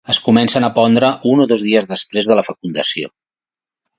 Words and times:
Es 0.11 0.19
comencen 0.27 0.63
a 0.67 0.69
pondre 0.77 1.11
un 1.33 1.43
o 1.43 1.47
dos 1.51 1.65
dies 1.67 1.87
després 1.93 2.31
de 2.31 2.39
la 2.39 2.47
fecundació. 2.49 3.13